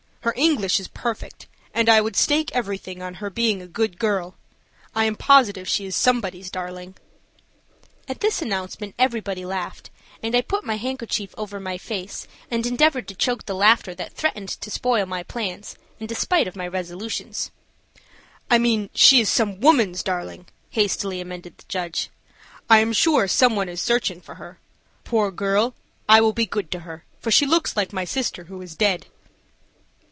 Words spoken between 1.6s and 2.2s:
and I would